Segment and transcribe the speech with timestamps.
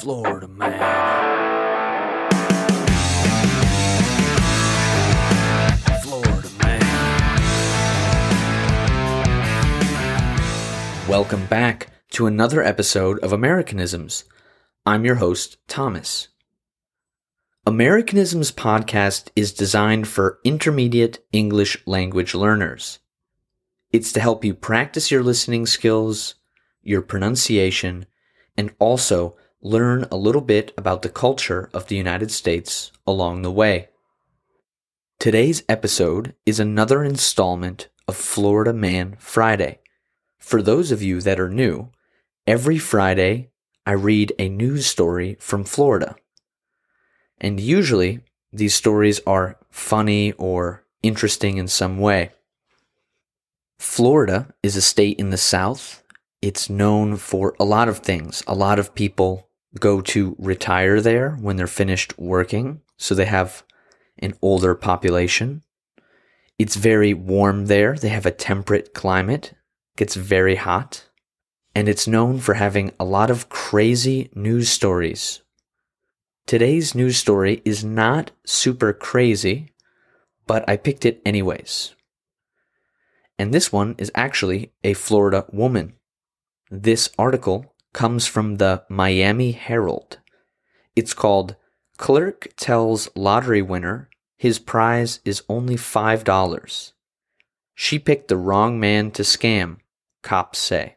[0.00, 0.72] Florida man.
[6.02, 6.80] Florida man.
[11.08, 14.24] Welcome back to another episode of Americanisms.
[14.84, 16.28] I'm your host, Thomas.
[17.64, 22.98] Americanisms podcast is designed for intermediate English language learners.
[23.92, 26.34] It's to help you practice your listening skills,
[26.82, 28.04] your pronunciation,
[28.58, 29.36] and also
[29.66, 33.88] learn a little bit about the culture of the United States along the way.
[35.18, 39.80] Today's episode is another installment of Florida Man Friday.
[40.38, 41.90] For those of you that are new,
[42.46, 43.50] every Friday
[43.84, 46.14] I read a news story from Florida.
[47.40, 48.20] And usually
[48.52, 52.30] these stories are funny or interesting in some way.
[53.80, 56.04] Florida is a state in the South.
[56.40, 58.44] It's known for a lot of things.
[58.46, 59.45] A lot of people
[59.80, 63.62] go to retire there when they're finished working, so they have
[64.18, 65.62] an older population.
[66.58, 67.96] It's very warm there.
[67.96, 69.54] They have a temperate climate.
[69.96, 71.04] Gets very hot.
[71.74, 75.42] And it's known for having a lot of crazy news stories.
[76.46, 79.72] Today's news story is not super crazy,
[80.46, 81.94] but I picked it anyways.
[83.38, 85.94] And this one is actually a Florida woman.
[86.70, 90.18] This article comes from the Miami Herald.
[90.94, 91.56] It's called
[91.96, 96.92] Clerk Tells Lottery Winner His Prize is Only $5.
[97.74, 99.78] She picked the wrong man to scam,
[100.22, 100.96] cops say.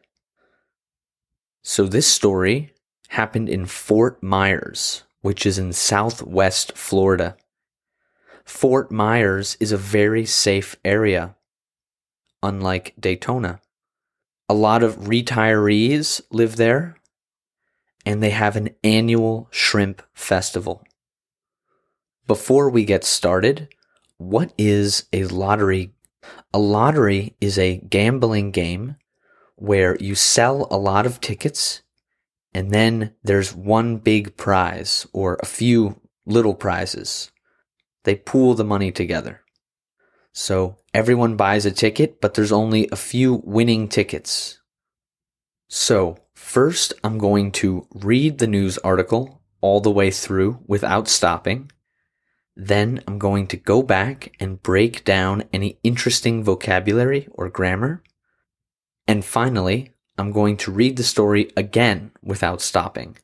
[1.62, 2.74] So this story
[3.08, 7.34] happened in Fort Myers, which is in southwest Florida.
[8.44, 11.34] Fort Myers is a very safe area,
[12.42, 13.62] unlike Daytona.
[14.50, 16.96] A lot of retirees live there,
[18.04, 20.82] and they have an annual shrimp festival.
[22.26, 23.68] Before we get started,
[24.16, 25.92] what is a lottery?
[26.52, 28.96] A lottery is a gambling game
[29.54, 31.82] where you sell a lot of tickets
[32.52, 37.30] and then there's one big prize or a few little prizes.
[38.02, 39.42] They pool the money together.
[40.32, 44.60] So everyone buys a ticket, but there's only a few winning tickets.
[45.68, 51.70] So first, I'm going to read the news article all the way through without stopping.
[52.56, 58.02] Then I'm going to go back and break down any interesting vocabulary or grammar.
[59.06, 63.16] And finally, I'm going to read the story again without stopping.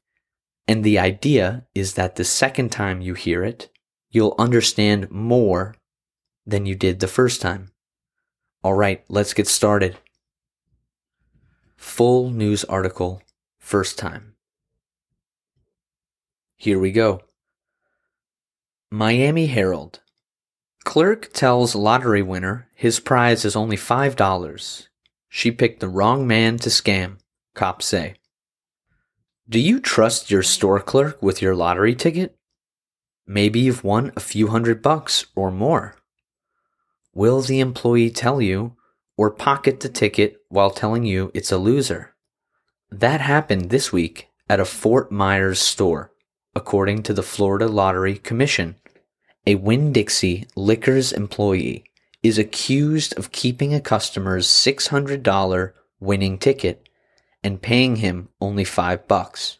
[0.69, 3.71] And the idea is that the second time you hear it,
[4.11, 5.75] you'll understand more
[6.47, 7.71] than you did the first time.
[8.63, 9.97] All right, let's get started.
[11.77, 13.23] Full news article,
[13.59, 14.35] first time.
[16.57, 17.23] Here we go.
[18.91, 20.01] Miami Herald.
[20.85, 24.89] Clerk tells lottery winner his prize is only $5.
[25.29, 27.19] She picked the wrong man to scam,
[27.55, 28.15] cops say.
[29.49, 32.37] Do you trust your store clerk with your lottery ticket?
[33.27, 35.97] Maybe you've won a few hundred bucks or more.
[37.17, 38.77] Will the employee tell you
[39.17, 42.15] or pocket the ticket while telling you it's a loser?
[42.91, 46.13] That happened this week at a Fort Myers store,
[46.55, 48.77] according to the Florida Lottery Commission.
[49.47, 51.85] A Winn Dixie Liquors employee
[52.23, 56.87] is accused of keeping a customer's $600 winning ticket
[57.43, 59.57] and paying him only 5 bucks.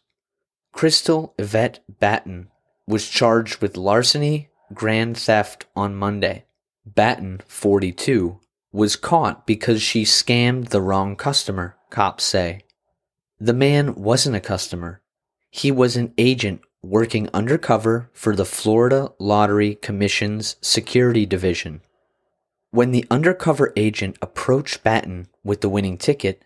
[0.73, 2.51] Crystal Yvette Batten
[2.87, 6.46] was charged with larceny, grand theft on Monday.
[6.87, 8.41] Batten, 42,
[8.73, 12.63] was caught because she scammed the wrong customer, cops say.
[13.41, 15.03] The man wasn't a customer.
[15.51, 21.81] He was an agent working undercover for the Florida Lottery Commission's security division.
[22.71, 26.43] When the undercover agent approached Batten with the winning ticket,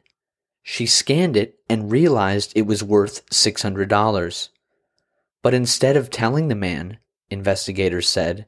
[0.63, 4.49] she scanned it and realized it was worth $600.
[5.43, 6.99] But instead of telling the man,
[7.31, 8.47] investigators said,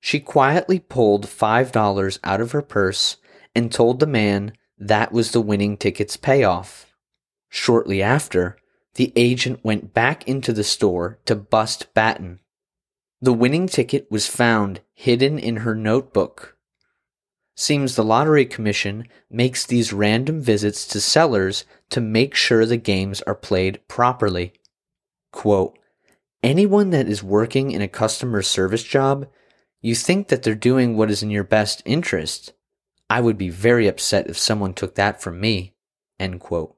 [0.00, 3.18] she quietly pulled $5 out of her purse
[3.54, 6.86] and told the man that was the winning ticket's payoff.
[7.50, 8.56] Shortly after,
[8.94, 12.40] the agent went back into the store to bust Batten.
[13.20, 16.56] The winning ticket was found hidden in her notebook.
[17.54, 23.20] Seems the Lottery Commission makes these random visits to sellers to make sure the games
[23.22, 24.54] are played properly.
[25.30, 25.78] Quote,
[26.42, 29.28] Anyone that is working in a customer service job,
[29.80, 32.52] you think that they're doing what is in your best interest.
[33.08, 35.74] I would be very upset if someone took that from me.
[36.18, 36.76] End quote.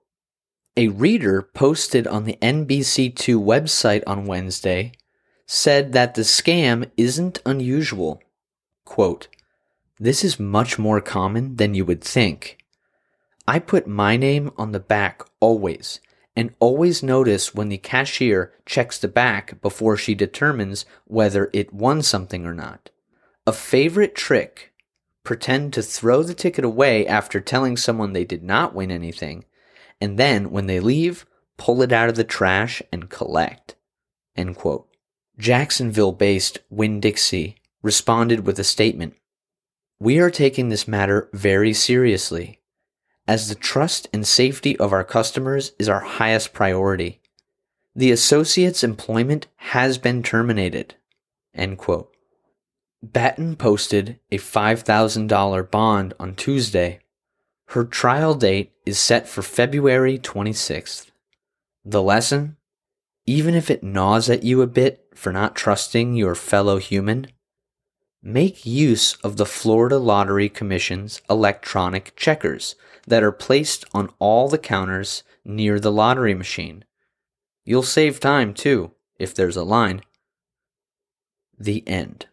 [0.76, 4.93] A reader posted on the NBC2 website on Wednesday
[5.46, 8.22] said that the scam isn't unusual.
[8.84, 9.28] Quote,
[9.98, 12.56] This is much more common than you would think.
[13.46, 16.00] I put my name on the back always,
[16.34, 22.02] and always notice when the cashier checks the back before she determines whether it won
[22.02, 22.88] something or not.
[23.44, 24.72] A favorite trick
[25.24, 29.44] pretend to throw the ticket away after telling someone they did not win anything,
[30.00, 33.74] and then when they leave, pull it out of the trash and collect.
[34.36, 34.88] End quote.
[35.38, 39.14] Jacksonville based Winn Dixie responded with a statement
[39.98, 42.60] We are taking this matter very seriously,
[43.26, 47.20] as the trust and safety of our customers is our highest priority.
[47.96, 50.94] The associate's employment has been terminated.
[51.54, 52.11] End quote.
[53.02, 57.00] Batten posted a $5,000 bond on Tuesday.
[57.69, 61.10] Her trial date is set for February 26th.
[61.84, 62.56] The lesson?
[63.26, 67.26] Even if it gnaws at you a bit for not trusting your fellow human,
[68.22, 72.76] make use of the Florida Lottery Commission's electronic checkers
[73.08, 76.84] that are placed on all the counters near the lottery machine.
[77.64, 80.02] You'll save time too, if there's a line.
[81.58, 82.26] The end.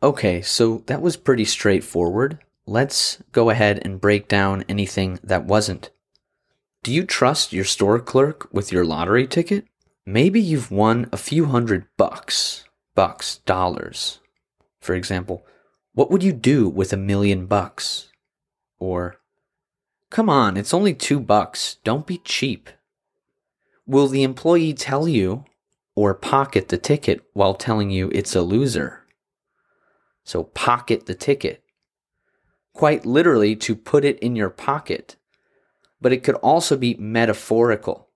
[0.00, 2.38] Okay, so that was pretty straightforward.
[2.66, 5.90] Let's go ahead and break down anything that wasn't.
[6.84, 9.66] Do you trust your store clerk with your lottery ticket?
[10.06, 12.64] Maybe you've won a few hundred bucks,
[12.94, 14.20] bucks, dollars.
[14.80, 15.44] For example,
[15.94, 18.12] what would you do with a million bucks?
[18.78, 19.16] Or,
[20.10, 22.70] come on, it's only two bucks, don't be cheap.
[23.84, 25.44] Will the employee tell you
[25.96, 29.04] or pocket the ticket while telling you it's a loser?
[30.28, 31.64] So pocket the ticket.
[32.74, 35.16] Quite literally, to put it in your pocket.
[36.02, 38.10] But it could also be metaphorical.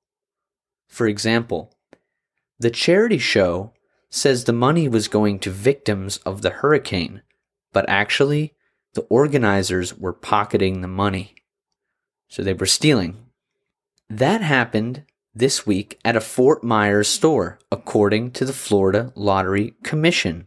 [0.88, 1.74] For example,
[2.58, 3.72] the charity show
[4.10, 7.22] says the money was going to victims of the hurricane,
[7.72, 8.52] but actually,
[8.92, 11.34] the organizers were pocketing the money.
[12.28, 13.24] So they were stealing.
[14.10, 15.04] That happened
[15.34, 20.46] this week at a Fort Myers store, according to the Florida Lottery Commission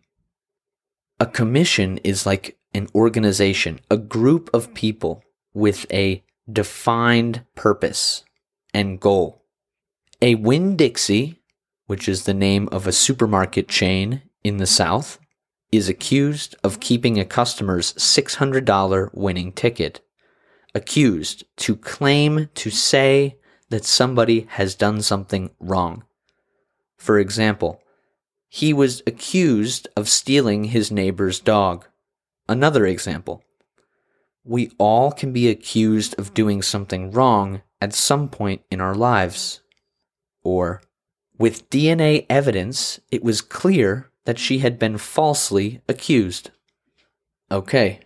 [1.19, 5.23] a commission is like an organization, a group of people
[5.53, 8.25] with a defined purpose
[8.73, 9.43] and goal.
[10.21, 11.41] A Winn Dixie,
[11.87, 15.19] which is the name of a supermarket chain in the South,
[15.71, 20.01] is accused of keeping a customer's $600 winning ticket.
[20.73, 23.37] Accused to claim to say
[23.69, 26.03] that somebody has done something wrong.
[26.97, 27.81] For example,
[28.49, 31.85] he was accused of stealing his neighbor's dog.
[32.47, 33.43] Another example.
[34.43, 39.61] We all can be accused of doing something wrong at some point in our lives.
[40.43, 40.81] Or,
[41.37, 46.51] with DNA evidence, it was clear that she had been falsely accused.
[47.51, 47.99] Okay.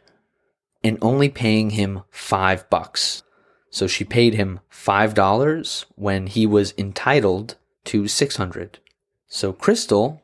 [0.83, 3.23] And only paying him five bucks.
[3.69, 8.79] So she paid him five dollars when he was entitled to six hundred.
[9.27, 10.23] So Crystal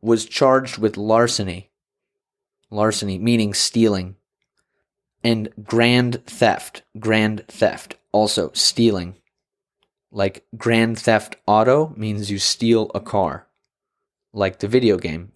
[0.00, 1.70] was charged with larceny.
[2.70, 4.16] Larceny meaning stealing.
[5.22, 6.82] And grand theft.
[6.98, 7.96] Grand theft.
[8.12, 9.16] Also stealing.
[10.12, 13.46] Like Grand Theft Auto means you steal a car.
[14.32, 15.32] Like the video game.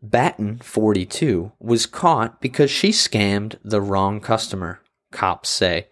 [0.00, 4.80] Batten, 42, was caught because she scammed the wrong customer,
[5.12, 5.86] cops say.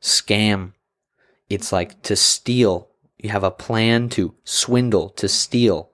[0.00, 0.72] Scam.
[1.48, 2.88] It's like to steal.
[3.18, 5.90] You have a plan to swindle, to steal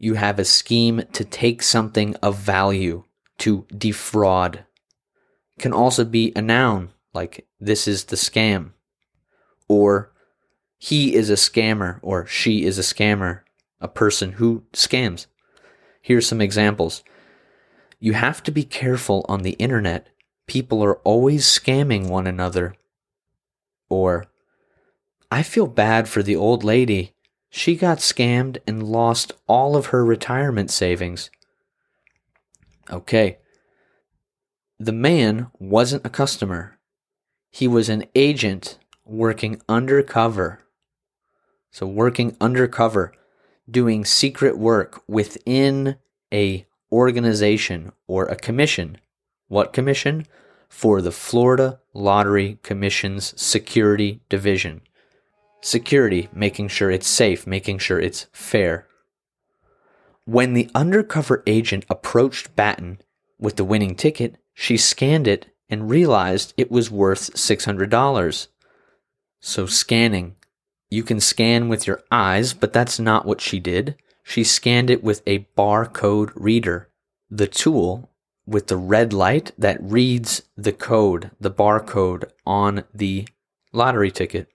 [0.00, 3.04] you have a scheme to take something of value,
[3.36, 4.64] to defraud.
[5.58, 8.70] Can also be a noun, like this is the scam,
[9.68, 10.10] or
[10.78, 13.42] he is a scammer, or she is a scammer,
[13.78, 15.26] a person who scams.
[16.00, 17.04] Here's some examples.
[17.98, 20.08] You have to be careful on the internet.
[20.46, 22.74] People are always scamming one another.
[23.90, 24.24] Or,
[25.30, 27.14] I feel bad for the old lady.
[27.50, 31.30] She got scammed and lost all of her retirement savings.
[32.88, 33.38] Okay.
[34.78, 36.78] The man wasn't a customer.
[37.50, 40.60] He was an agent working undercover.
[41.72, 43.12] So working undercover,
[43.68, 45.96] doing secret work within
[46.32, 48.98] a organization or a commission.
[49.48, 50.26] What commission?
[50.68, 54.82] For the Florida Lottery Commission's Security Division
[55.60, 58.86] security, making sure it's safe, making sure it's fair.
[60.24, 63.00] When the undercover agent approached Batten
[63.38, 68.48] with the winning ticket, she scanned it and realized it was worth $600.
[69.40, 70.36] So, scanning.
[70.90, 73.96] You can scan with your eyes, but that's not what she did.
[74.22, 76.90] She scanned it with a barcode reader,
[77.30, 78.10] the tool
[78.46, 83.28] with the red light that reads the code, the barcode on the
[83.72, 84.48] lottery ticket.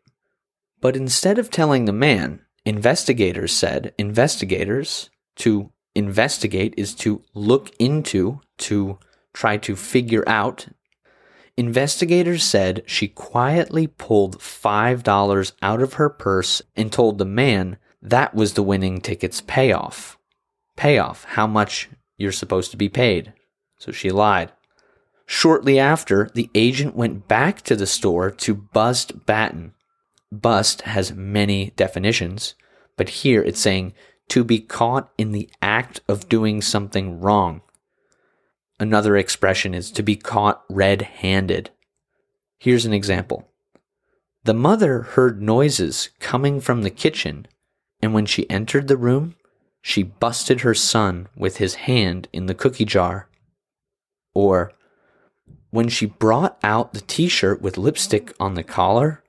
[0.86, 8.42] But instead of telling the man, investigators said, investigators, to investigate is to look into,
[8.60, 9.00] to
[9.34, 10.68] try to figure out.
[11.58, 18.36] Investigators said she quietly pulled $5 out of her purse and told the man that
[18.36, 20.20] was the winning ticket's payoff.
[20.76, 23.34] Payoff, how much you're supposed to be paid.
[23.80, 24.52] So she lied.
[25.26, 29.72] Shortly after, the agent went back to the store to bust Batten.
[30.32, 32.56] Bust has many definitions,
[32.98, 33.94] but here it's saying
[34.30, 37.62] to be caught in the act of doing something wrong.
[38.80, 41.70] Another expression is to be caught red handed.
[42.58, 43.48] Here's an example.
[44.44, 47.48] The mother heard noises coming from the kitchen,
[48.02, 49.36] and when she entered the room,
[49.82, 53.30] she busted her son with his hand in the cookie jar.
[54.34, 54.74] Or,
[55.70, 59.24] when she brought out the t shirt with lipstick on the collar,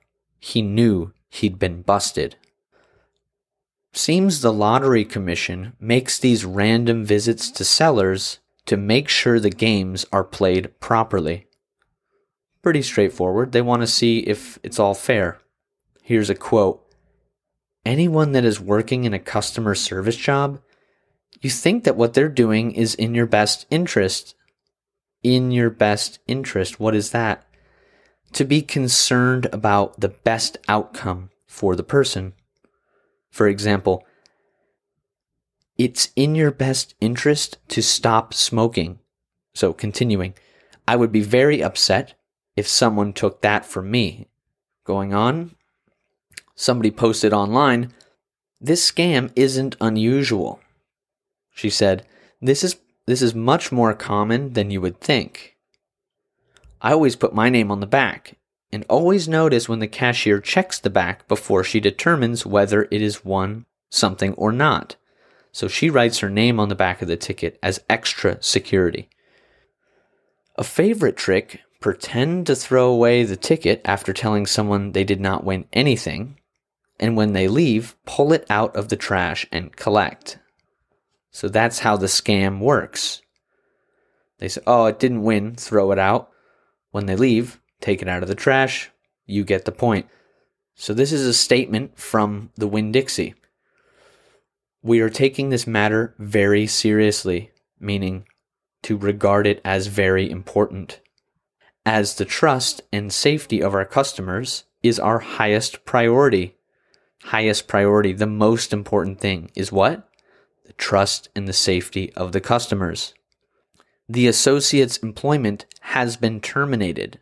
[0.47, 2.37] he knew he'd been busted.
[3.91, 10.05] Seems the Lottery Commission makes these random visits to sellers to make sure the games
[10.11, 11.47] are played properly.
[12.61, 13.51] Pretty straightforward.
[13.51, 15.39] They want to see if it's all fair.
[16.01, 16.81] Here's a quote
[17.85, 20.61] Anyone that is working in a customer service job,
[21.41, 24.33] you think that what they're doing is in your best interest.
[25.23, 26.79] In your best interest.
[26.79, 27.46] What is that?
[28.33, 32.33] To be concerned about the best outcome for the person.
[33.31, 34.05] For example,
[35.77, 38.99] it's in your best interest to stop smoking.
[39.53, 40.33] So, continuing,
[40.87, 42.13] I would be very upset
[42.55, 44.27] if someone took that from me.
[44.83, 45.55] Going on,
[46.55, 47.93] somebody posted online,
[48.59, 50.59] this scam isn't unusual.
[51.53, 52.05] She said,
[52.41, 55.56] this is, this is much more common than you would think.
[56.81, 58.37] I always put my name on the back
[58.71, 63.25] and always notice when the cashier checks the back before she determines whether it is
[63.25, 64.95] one something or not.
[65.51, 69.09] So she writes her name on the back of the ticket as extra security.
[70.55, 75.43] A favorite trick pretend to throw away the ticket after telling someone they did not
[75.43, 76.37] win anything,
[76.99, 80.39] and when they leave, pull it out of the trash and collect.
[81.31, 83.21] So that's how the scam works.
[84.39, 86.31] They say, oh, it didn't win, throw it out.
[86.91, 88.89] When they leave, take it out of the trash.
[89.25, 90.07] You get the point.
[90.75, 93.33] So, this is a statement from the Winn Dixie.
[94.83, 98.25] We are taking this matter very seriously, meaning
[98.83, 101.01] to regard it as very important,
[101.85, 106.55] as the trust and safety of our customers is our highest priority.
[107.23, 110.07] Highest priority, the most important thing is what?
[110.65, 113.13] The trust and the safety of the customers.
[114.09, 117.19] The associate's employment has been terminated.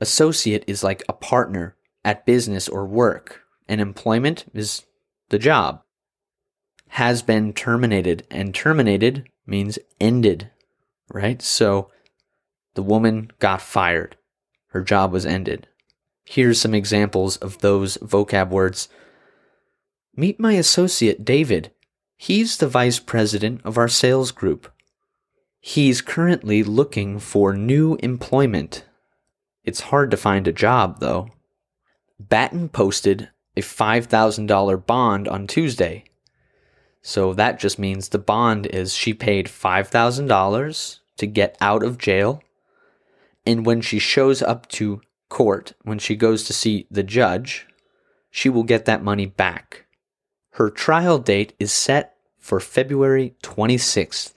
[0.00, 4.84] Associate is like a partner at business or work, and employment is
[5.30, 5.82] the job.
[6.88, 10.50] Has been terminated, and terminated means ended,
[11.12, 11.42] right?
[11.42, 11.90] So
[12.74, 14.16] the woman got fired.
[14.68, 15.66] Her job was ended.
[16.24, 18.88] Here's some examples of those vocab words.
[20.14, 21.72] Meet my associate, David.
[22.16, 24.70] He's the vice president of our sales group.
[25.68, 28.84] He's currently looking for new employment.
[29.64, 31.30] It's hard to find a job, though.
[32.20, 36.04] Batten posted a $5,000 bond on Tuesday.
[37.02, 42.40] So that just means the bond is she paid $5,000 to get out of jail.
[43.44, 47.66] And when she shows up to court, when she goes to see the judge,
[48.30, 49.86] she will get that money back.
[50.50, 54.34] Her trial date is set for February 26th.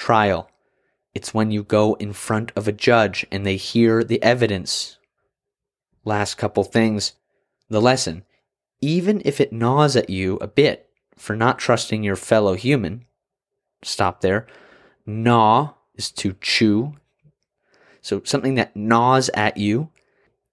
[0.00, 0.50] Trial.
[1.14, 4.96] It's when you go in front of a judge and they hear the evidence.
[6.06, 7.12] Last couple things.
[7.68, 8.24] The lesson.
[8.80, 10.88] Even if it gnaws at you a bit
[11.18, 13.04] for not trusting your fellow human,
[13.82, 14.46] stop there.
[15.04, 16.94] Gnaw is to chew.
[18.00, 19.90] So something that gnaws at you,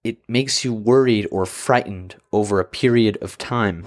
[0.04, 3.86] it makes you worried or frightened over a period of time.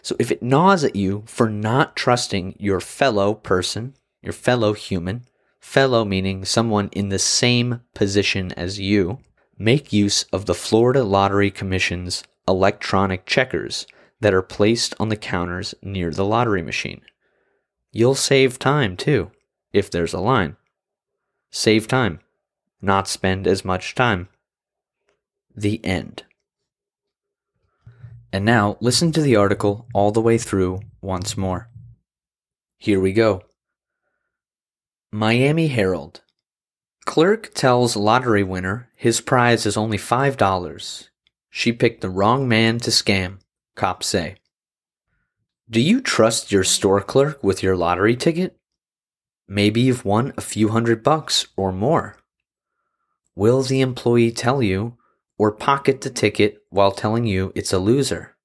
[0.00, 5.24] So if it gnaws at you for not trusting your fellow person, your fellow human,
[5.60, 9.18] fellow meaning someone in the same position as you,
[9.58, 13.86] make use of the Florida Lottery Commission's electronic checkers
[14.20, 17.02] that are placed on the counters near the lottery machine.
[17.92, 19.30] You'll save time too,
[19.72, 20.56] if there's a line.
[21.50, 22.20] Save time,
[22.80, 24.28] not spend as much time.
[25.54, 26.24] The end.
[28.32, 31.70] And now listen to the article all the way through once more.
[32.76, 33.42] Here we go.
[35.10, 36.20] Miami Herald.
[37.06, 41.08] Clerk tells lottery winner his prize is only $5.
[41.48, 43.38] She picked the wrong man to scam,
[43.74, 44.36] cops say.
[45.70, 48.58] Do you trust your store clerk with your lottery ticket?
[49.48, 52.16] Maybe you've won a few hundred bucks or more.
[53.34, 54.98] Will the employee tell you
[55.38, 58.36] or pocket the ticket while telling you it's a loser?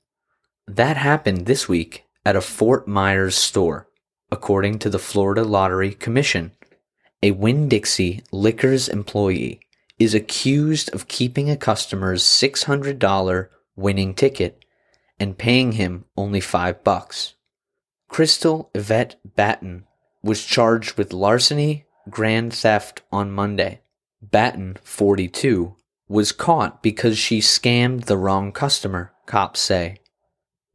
[0.66, 3.90] That happened this week at a Fort Myers store,
[4.34, 6.52] according to the Florida Lottery Commission.
[7.22, 9.60] A Winn Dixie Liquors employee
[10.00, 14.66] is accused of keeping a customer's $600 winning ticket
[15.20, 17.36] and paying him only 5 bucks.
[18.10, 19.86] Crystal Yvette Batten
[20.24, 23.82] was charged with larceny, grand theft on Monday.
[24.20, 25.76] Batten, 42,
[26.08, 29.98] was caught because she scammed the wrong customer, cops say.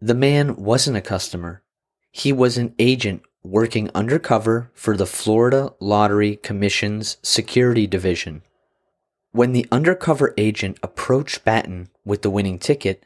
[0.00, 1.64] The man wasn't a customer.
[2.12, 8.42] He was an agent working undercover for the Florida Lottery Commission's security division.
[9.32, 13.04] When the undercover agent approached Batten with the winning ticket,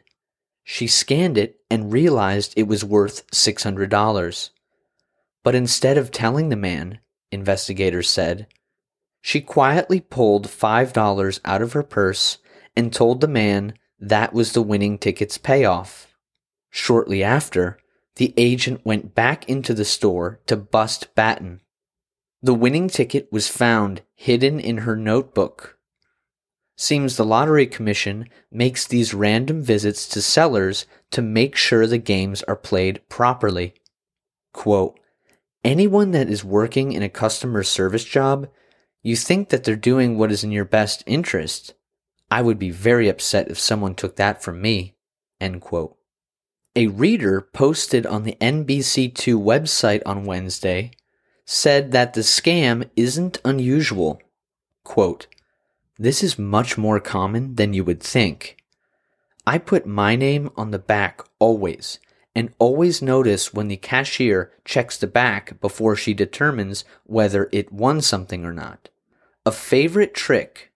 [0.64, 4.50] she scanned it and realized it was worth $600.
[5.42, 8.46] But instead of telling the man, investigators said,
[9.20, 12.38] she quietly pulled $5 out of her purse
[12.76, 16.08] and told the man that was the winning ticket's payoff.
[16.70, 17.78] Shortly after,
[18.16, 21.60] the agent went back into the store to bust Batten.
[22.42, 25.78] The winning ticket was found hidden in her notebook.
[26.76, 32.42] Seems the Lottery Commission makes these random visits to sellers to make sure the games
[32.44, 33.74] are played properly.
[34.52, 34.98] Quote,
[35.64, 38.48] Anyone that is working in a customer service job,
[39.02, 41.74] you think that they're doing what is in your best interest.
[42.30, 44.96] I would be very upset if someone took that from me.
[45.40, 45.96] End quote.
[46.74, 50.92] A reader posted on the NBC2 website on Wednesday
[51.44, 54.22] said that the scam isn't unusual.
[54.82, 55.26] Quote,
[55.98, 58.56] This is much more common than you would think.
[59.46, 61.98] I put my name on the back always,
[62.34, 68.00] and always notice when the cashier checks the back before she determines whether it won
[68.00, 68.88] something or not.
[69.44, 70.72] A favorite trick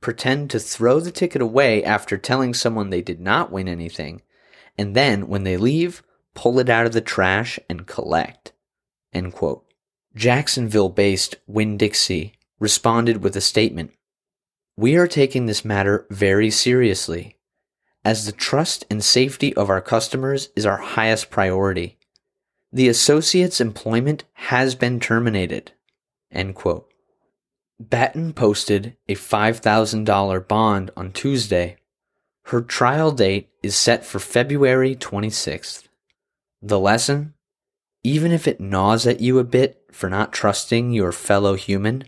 [0.00, 4.22] pretend to throw the ticket away after telling someone they did not win anything
[4.78, 6.02] and then when they leave,
[6.34, 8.52] pull it out of the trash and collect.
[9.12, 9.64] End quote.
[10.14, 13.92] Jacksonville based Winn Dixie responded with a statement
[14.76, 17.36] We are taking this matter very seriously,
[18.04, 21.98] as the trust and safety of our customers is our highest priority.
[22.72, 25.72] The associate's employment has been terminated.
[26.30, 26.92] End quote.
[27.80, 31.76] Batten posted a $5,000 bond on Tuesday
[32.50, 35.84] her trial date is set for February 26th.
[36.60, 37.34] The lesson?
[38.02, 42.04] Even if it gnaws at you a bit for not trusting your fellow human,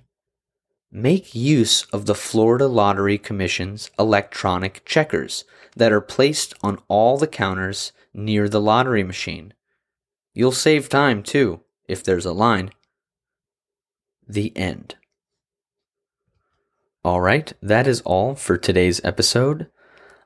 [0.91, 5.45] make use of the Florida Lottery Commission's electronic checkers
[5.77, 9.55] that are placed on all the counters near the lottery machine.
[10.35, 12.73] You'll save time too, if there's a line.
[14.27, 14.97] The end.
[17.05, 19.69] All right, that is all for today's episode.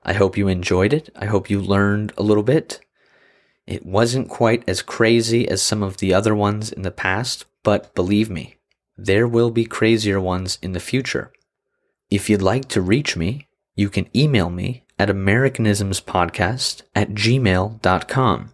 [0.07, 1.11] I hope you enjoyed it.
[1.17, 2.81] I hope you learned a little bit.
[3.67, 7.93] It wasn't quite as crazy as some of the other ones in the past, but
[7.97, 8.55] believe me,
[8.97, 11.33] there will be crazier ones in the future.
[12.09, 18.51] If you'd like to reach me, you can email me at americanismspodcast at gmail.com.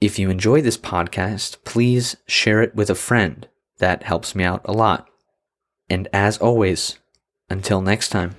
[0.00, 3.46] If you enjoy this podcast, please share it with a friend.
[3.78, 5.08] That helps me out a lot.
[5.88, 6.98] And as always,
[7.48, 8.34] until next time.